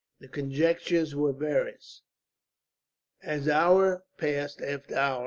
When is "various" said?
1.31-2.01